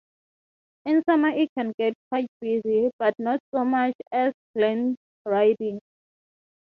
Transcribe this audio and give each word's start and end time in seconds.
In 0.85 1.03
summer 1.07 1.29
it 1.29 1.49
can 1.55 1.73
get 1.77 1.93
quite 2.09 2.25
busy, 2.39 2.89
but 2.97 3.13
not 3.19 3.39
so 3.53 3.63
much 3.63 3.93
as 4.11 4.33
Glenridding. 4.57 5.77